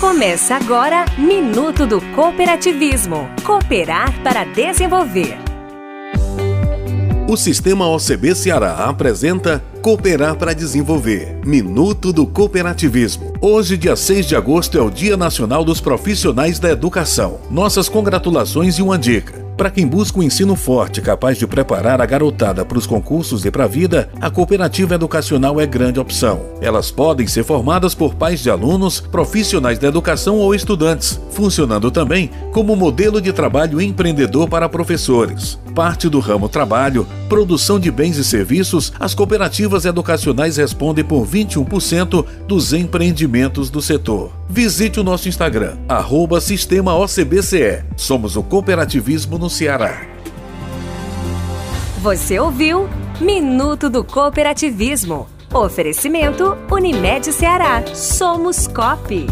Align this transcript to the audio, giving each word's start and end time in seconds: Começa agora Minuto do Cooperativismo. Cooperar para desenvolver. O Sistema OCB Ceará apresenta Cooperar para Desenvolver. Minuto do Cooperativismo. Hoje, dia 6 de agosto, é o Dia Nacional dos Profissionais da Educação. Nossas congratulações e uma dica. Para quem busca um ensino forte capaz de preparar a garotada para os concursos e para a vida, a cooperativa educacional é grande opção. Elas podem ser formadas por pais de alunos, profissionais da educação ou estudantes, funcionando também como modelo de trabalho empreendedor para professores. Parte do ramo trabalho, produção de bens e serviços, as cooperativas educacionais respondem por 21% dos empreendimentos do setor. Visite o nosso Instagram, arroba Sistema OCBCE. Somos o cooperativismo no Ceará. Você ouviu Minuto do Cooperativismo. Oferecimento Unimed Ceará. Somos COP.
Começa 0.00 0.54
agora 0.56 1.04
Minuto 1.18 1.86
do 1.86 2.00
Cooperativismo. 2.14 3.28
Cooperar 3.44 4.18
para 4.22 4.44
desenvolver. 4.44 5.36
O 7.28 7.36
Sistema 7.36 7.86
OCB 7.86 8.34
Ceará 8.34 8.86
apresenta 8.86 9.62
Cooperar 9.82 10.36
para 10.36 10.54
Desenvolver. 10.54 11.38
Minuto 11.44 12.14
do 12.14 12.26
Cooperativismo. 12.26 13.34
Hoje, 13.42 13.76
dia 13.76 13.94
6 13.94 14.24
de 14.24 14.34
agosto, 14.34 14.78
é 14.78 14.80
o 14.80 14.90
Dia 14.90 15.18
Nacional 15.18 15.62
dos 15.62 15.82
Profissionais 15.82 16.58
da 16.58 16.70
Educação. 16.70 17.38
Nossas 17.50 17.86
congratulações 17.86 18.78
e 18.78 18.82
uma 18.82 18.98
dica. 18.98 19.49
Para 19.60 19.70
quem 19.70 19.86
busca 19.86 20.18
um 20.18 20.22
ensino 20.22 20.56
forte 20.56 21.02
capaz 21.02 21.36
de 21.36 21.46
preparar 21.46 22.00
a 22.00 22.06
garotada 22.06 22.64
para 22.64 22.78
os 22.78 22.86
concursos 22.86 23.44
e 23.44 23.50
para 23.50 23.64
a 23.64 23.68
vida, 23.68 24.08
a 24.18 24.30
cooperativa 24.30 24.94
educacional 24.94 25.60
é 25.60 25.66
grande 25.66 26.00
opção. 26.00 26.40
Elas 26.62 26.90
podem 26.90 27.26
ser 27.26 27.44
formadas 27.44 27.94
por 27.94 28.14
pais 28.14 28.40
de 28.40 28.48
alunos, 28.48 29.00
profissionais 29.00 29.78
da 29.78 29.86
educação 29.86 30.38
ou 30.38 30.54
estudantes, 30.54 31.20
funcionando 31.30 31.90
também 31.90 32.30
como 32.52 32.74
modelo 32.74 33.20
de 33.20 33.34
trabalho 33.34 33.82
empreendedor 33.82 34.48
para 34.48 34.66
professores. 34.66 35.58
Parte 35.74 36.08
do 36.08 36.20
ramo 36.20 36.48
trabalho, 36.48 37.06
produção 37.28 37.78
de 37.78 37.90
bens 37.90 38.16
e 38.16 38.24
serviços, 38.24 38.92
as 38.98 39.14
cooperativas 39.14 39.84
educacionais 39.84 40.56
respondem 40.56 41.04
por 41.04 41.26
21% 41.26 42.24
dos 42.48 42.72
empreendimentos 42.72 43.68
do 43.68 43.82
setor. 43.82 44.32
Visite 44.48 44.98
o 44.98 45.04
nosso 45.04 45.28
Instagram, 45.28 45.76
arroba 45.88 46.40
Sistema 46.40 46.94
OCBCE. 46.96 47.84
Somos 47.96 48.36
o 48.36 48.42
cooperativismo 48.42 49.38
no 49.38 49.49
Ceará. 49.50 50.02
Você 51.98 52.38
ouviu 52.38 52.88
Minuto 53.20 53.90
do 53.90 54.04
Cooperativismo. 54.04 55.28
Oferecimento 55.52 56.56
Unimed 56.70 57.32
Ceará. 57.32 57.84
Somos 57.94 58.68
COP. 58.68 59.26